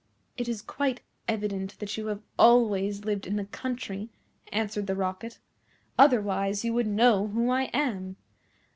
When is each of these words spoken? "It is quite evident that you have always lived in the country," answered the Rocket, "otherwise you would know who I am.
"It 0.35 0.49
is 0.49 0.63
quite 0.63 1.01
evident 1.27 1.77
that 1.77 1.95
you 1.95 2.07
have 2.07 2.23
always 2.39 3.05
lived 3.05 3.27
in 3.27 3.35
the 3.35 3.45
country," 3.45 4.09
answered 4.51 4.87
the 4.87 4.95
Rocket, 4.95 5.37
"otherwise 5.95 6.65
you 6.65 6.73
would 6.73 6.87
know 6.87 7.27
who 7.27 7.51
I 7.51 7.65
am. 7.65 8.15